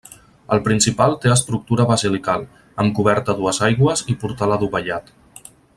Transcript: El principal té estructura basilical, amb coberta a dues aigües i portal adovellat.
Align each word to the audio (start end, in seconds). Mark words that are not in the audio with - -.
El 0.55 0.61
principal 0.67 1.13
té 1.25 1.33
estructura 1.33 1.85
basilical, 1.91 2.47
amb 2.85 2.97
coberta 3.01 3.35
a 3.35 3.39
dues 3.43 3.61
aigües 3.69 4.05
i 4.15 4.21
portal 4.25 4.57
adovellat. 4.57 5.17